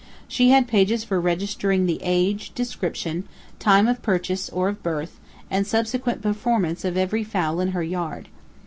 She 0.27 0.49
had 0.49 0.65
pages 0.67 1.03
for 1.03 1.21
registering 1.21 1.85
the 1.85 1.99
age, 2.01 2.55
description, 2.55 3.25
time 3.59 3.87
of 3.87 4.01
purchase 4.01 4.49
or 4.49 4.67
of 4.67 4.81
birth, 4.81 5.19
and 5.47 5.67
subsequent 5.67 6.23
performances 6.23 6.85
of 6.85 6.97
every 6.97 7.23
fowl 7.23 7.59
in 7.59 7.67
her 7.67 7.83
yard. 7.83 8.27